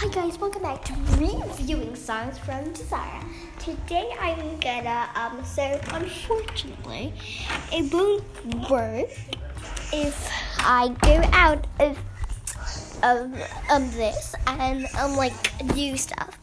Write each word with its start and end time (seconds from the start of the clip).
Hi 0.00 0.06
guys, 0.06 0.38
welcome 0.38 0.62
back 0.62 0.84
to 0.84 0.92
reviewing 1.18 1.96
songs 1.96 2.38
from 2.38 2.72
Desire. 2.72 3.20
Today 3.58 4.08
I'm 4.20 4.60
gonna 4.60 5.08
um 5.16 5.44
so 5.44 5.80
unfortunately 5.90 7.12
it 7.72 7.92
won't 7.92 8.70
work 8.70 9.10
if 9.92 10.30
I 10.60 10.94
go 11.02 11.20
out 11.32 11.66
of 11.80 11.98
of, 13.02 13.34
of 13.72 13.94
this 13.96 14.36
and 14.46 14.86
um 15.00 15.16
like 15.16 15.34
do 15.74 15.96
stuff. 15.96 16.38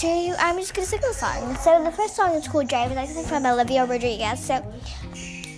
So 0.00 0.08
I'm 0.38 0.56
just 0.56 0.72
gonna 0.72 0.86
sing 0.86 1.00
the 1.02 1.12
song. 1.12 1.54
So 1.56 1.84
the 1.84 1.92
first 1.92 2.16
song 2.16 2.32
is 2.36 2.48
called 2.48 2.68
Driver's 2.68 2.96
License 2.96 3.28
from 3.28 3.44
Olivia 3.44 3.84
Rodrigo. 3.84 4.34
So 4.34 4.54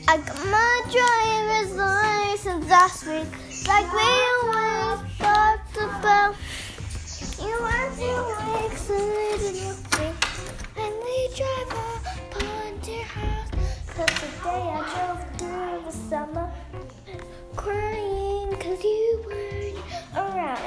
I 0.09 0.17
got 0.17 0.46
my 0.51 0.83
driver's 0.91 1.77
license 1.77 2.69
last 2.69 3.07
week, 3.07 3.31
like 3.69 3.92
we 3.92 4.01
always 4.02 5.16
talked 5.16 5.77
about. 5.77 6.34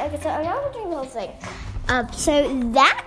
Okay, 0.08 0.24
so 0.24 0.30
I'm 0.30 0.46
not 0.46 0.72
doing 0.72 0.90
the 0.90 0.96
whole 0.96 1.06
thing. 1.06 1.32
Um, 1.90 2.10
so 2.14 2.48
that 2.72 3.04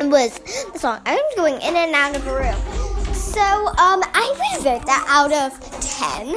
was 0.00 0.38
the 0.72 0.78
song. 0.78 1.02
I'm 1.04 1.20
going 1.36 1.56
in 1.56 1.76
and 1.76 1.94
out 1.94 2.16
of 2.16 2.26
a 2.26 2.34
room. 2.34 3.12
So 3.12 3.42
um, 3.42 4.00
I 4.14 4.54
would 4.56 4.64
rate 4.64 4.86
that 4.86 5.04
out 5.06 5.30
of 5.30 5.60
10 5.82 6.36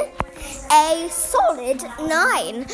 a 0.73 1.07
solid 1.09 1.81
9. 1.81 2.67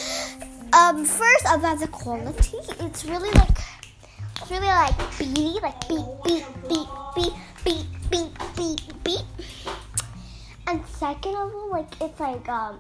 Um, 0.73 1.05
first 1.05 1.45
about 1.53 1.79
the 1.79 1.87
quality, 1.91 2.57
it's 2.79 3.05
really 3.05 3.29
like 3.33 3.57
it's 4.41 4.49
really 4.49 4.65
like 4.65 4.97
beaty, 5.19 5.59
like 5.61 5.87
beat, 5.87 6.05
beat, 6.23 6.45
beat, 6.67 6.87
beat, 7.13 7.33
beat, 7.63 7.85
beat, 8.09 8.55
beat, 8.57 9.03
beat. 9.03 9.25
And 10.65 10.83
second 10.87 11.35
of 11.35 11.53
all, 11.53 11.69
like 11.69 12.01
it's 12.01 12.19
like 12.19 12.49
um, 12.49 12.79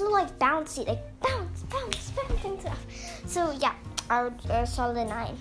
little 0.00 0.12
like 0.12 0.38
bouncy, 0.38 0.86
like 0.86 1.02
bounce, 1.20 1.62
bounce, 1.64 2.10
bounce 2.10 2.44
and 2.44 2.60
stuff. 2.60 2.84
So 3.26 3.52
yeah, 3.52 3.74
I 4.08 4.24
would 4.24 4.50
uh, 4.50 4.66
solid 4.66 5.08
nine. 5.08 5.36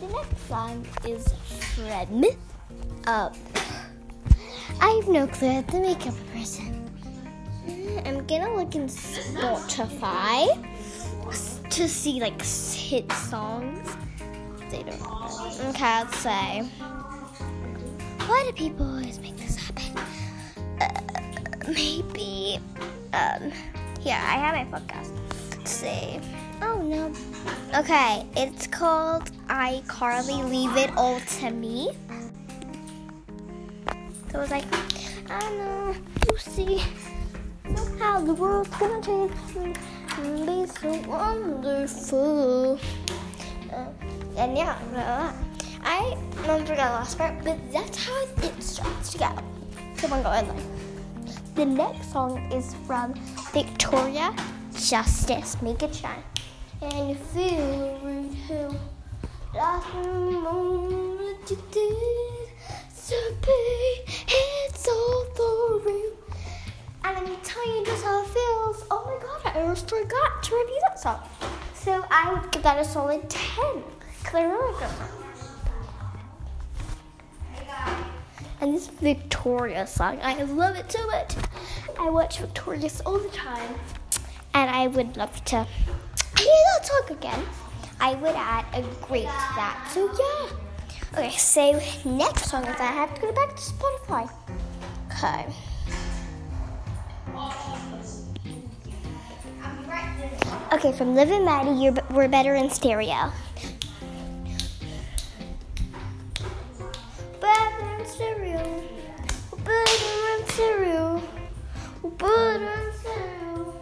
The 0.00 0.06
next 0.08 0.48
song 0.48 0.86
is 1.04 1.28
Friend. 1.74 2.24
Uh, 3.06 3.30
I 4.80 4.88
have 4.90 5.08
no 5.08 5.26
clue. 5.26 5.48
I 5.48 5.52
have 5.54 5.66
to 5.68 5.80
make 5.80 6.06
up 6.06 6.14
a 6.14 6.38
person. 6.38 6.90
I'm 8.06 8.26
gonna 8.26 8.54
look 8.56 8.74
in 8.74 8.86
Spotify 8.86 10.46
to 11.70 11.88
see 11.88 12.20
like 12.20 12.40
hit 12.42 13.10
songs. 13.12 13.96
They 14.70 14.82
don't. 14.82 15.00
know. 15.00 15.70
Okay, 15.70 16.00
let's 16.00 16.18
say. 16.18 16.62
Why 18.26 18.44
do 18.46 18.52
people 18.52 18.86
always 18.86 19.18
make 19.20 19.36
this 19.36 19.56
happen? 19.56 19.98
Uh, 20.80 21.72
maybe. 21.72 22.58
Um. 23.12 23.52
Yeah, 24.08 24.24
I 24.24 24.38
have 24.40 24.54
my 24.56 24.64
podcast. 24.78 25.12
Let's 25.50 25.70
see. 25.70 26.18
Oh 26.62 26.80
no. 26.80 27.12
Okay, 27.78 28.24
it's 28.36 28.66
called 28.66 29.30
iCarly 29.48 30.48
Leave 30.48 30.74
It 30.78 30.96
All 30.96 31.20
to 31.20 31.50
Me. 31.50 31.90
So 34.32 34.38
it 34.38 34.40
was 34.40 34.50
like, 34.50 34.64
I 35.28 35.38
don't 35.40 35.58
know, 35.58 35.94
you 36.24 36.38
see 36.38 36.82
how 37.98 38.22
the 38.22 38.32
world's 38.32 38.70
gonna 38.80 39.02
change 39.02 39.32
and 40.16 40.46
be 40.46 40.66
so 40.72 40.90
wonderful. 41.06 42.80
Uh, 43.70 43.92
and 44.38 44.56
yeah, 44.56 44.78
uh, 44.96 45.34
I 45.84 46.16
don't 46.46 46.66
forget 46.66 46.88
the 46.88 46.96
last 46.96 47.18
part, 47.18 47.44
but 47.44 47.58
that's 47.70 48.06
how 48.06 48.24
it 48.42 48.62
starts 48.62 49.12
to 49.12 49.18
go. 49.18 49.36
Come 49.98 50.14
on, 50.14 50.22
go 50.22 50.32
in 50.32 50.48
there. 50.48 50.87
The 51.58 51.66
next 51.66 52.12
song 52.12 52.38
is 52.52 52.72
from 52.86 53.14
Victoria 53.52 54.32
Justice, 54.76 55.60
Make 55.60 55.82
It 55.82 55.92
Shine. 55.92 56.22
And 56.80 57.18
feel 57.18 57.98
moment 60.40 61.50
you 61.50 61.58
did 61.72 61.96
it's 64.28 64.88
all 64.88 65.24
for 65.34 65.90
you. 65.90 66.16
And 67.02 67.16
let 67.16 67.24
me 67.28 67.36
tell 67.42 67.76
you 67.76 67.84
just 67.84 68.04
how 68.04 68.22
it 68.22 68.28
feels. 68.28 68.84
Oh 68.88 69.02
my 69.06 69.18
god, 69.20 69.56
I 69.56 69.60
almost 69.62 69.88
forgot 69.90 70.40
to 70.44 70.54
review 70.54 70.80
that 70.82 71.00
song. 71.00 71.18
So 71.74 72.04
I 72.08 72.34
would 72.34 72.52
give 72.52 72.62
that 72.62 72.78
a 72.78 72.84
solid 72.84 73.28
10. 73.28 73.82
Because 74.20 74.34
I 74.36 74.42
really 74.44 75.27
And 78.60 78.74
this 78.74 78.88
Victoria 78.88 79.86
song, 79.86 80.18
I 80.22 80.42
love 80.42 80.74
it 80.76 80.90
so 80.90 81.06
much. 81.06 81.34
I 81.98 82.10
watch 82.10 82.40
Victorious 82.40 83.00
all 83.02 83.18
the 83.18 83.28
time. 83.28 83.74
And 84.54 84.68
I 84.70 84.88
would 84.88 85.16
love 85.16 85.44
to 85.46 85.64
hear 86.38 86.62
that 86.76 86.86
song 86.86 87.16
again. 87.16 87.44
I 88.00 88.14
would 88.14 88.34
add 88.34 88.64
a 88.74 88.82
grade 89.06 89.22
to 89.22 89.54
that. 89.56 89.88
So 89.92 90.10
yeah. 90.18 91.18
Okay, 91.18 91.36
so 91.36 91.80
next 92.04 92.50
song 92.50 92.64
is 92.64 92.76
I 92.80 92.92
have 92.92 93.14
to 93.14 93.20
go 93.20 93.32
back 93.32 93.56
to 93.56 93.62
Spotify. 93.62 94.30
Okay. 95.12 95.46
Okay, 100.72 100.92
from 100.92 101.14
Liv 101.14 101.30
and 101.30 101.44
Maddie, 101.44 101.82
you're, 101.82 101.94
we're 102.10 102.28
better 102.28 102.54
in 102.54 102.70
stereo. 102.70 103.32
Better 108.08 108.24
in 108.24 108.56
stereo. 108.56 108.82
Better 109.64 110.20
in 110.32 110.48
stereo. 110.48 111.22
Better 112.16 112.64
in 112.64 112.92
stereo. 112.94 113.74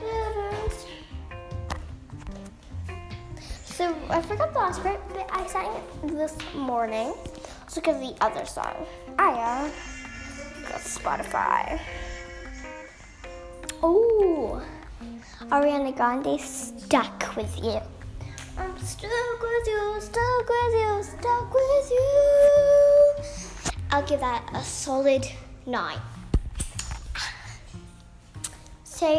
Better 0.00 0.48
in 0.62 0.70
stereo. 0.70 1.02
So 3.64 3.94
I 4.08 4.22
forgot 4.22 4.52
the 4.52 4.58
last 4.60 4.82
part, 4.82 5.00
but 5.08 5.28
I 5.32 5.46
sang 5.48 5.66
it 5.74 6.16
this 6.16 6.36
morning. 6.54 7.12
Let's 7.62 7.76
look 7.76 7.88
at 7.88 8.00
the 8.00 8.14
other 8.20 8.46
song. 8.46 8.86
I 9.18 9.30
uh, 9.32 9.70
got 10.68 10.80
Spotify. 10.80 11.80
Oh. 13.82 14.62
Ariana 15.50 15.94
Grande 15.96 16.40
stuck 16.40 17.34
with 17.36 17.58
you. 17.62 17.80
I'm 18.58 18.78
stuck 18.78 19.42
with 19.42 19.66
you, 19.66 20.00
stuck 20.00 20.48
with 20.48 20.74
you, 20.74 21.02
stuck 21.02 21.52
with 21.52 21.90
you. 21.90 23.55
I'll 23.96 24.06
give 24.06 24.20
that 24.20 24.46
a 24.52 24.62
solid 24.62 25.26
nine. 25.64 25.96
So, 28.84 29.18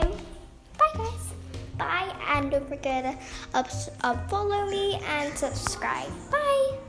bye 0.78 0.92
guys. 0.94 1.34
Bye, 1.80 2.16
and 2.28 2.52
don't 2.52 2.70
forget 2.70 3.04
to 3.04 3.58
up 3.58 3.70
uh, 4.04 4.16
follow 4.28 4.70
me 4.70 5.02
and 5.08 5.36
subscribe. 5.36 6.12
Bye. 6.30 6.87